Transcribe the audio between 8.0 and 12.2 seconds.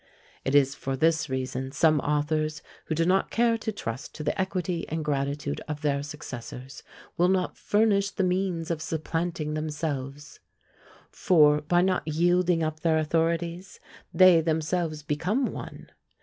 the means of supplanting themselves; for, by not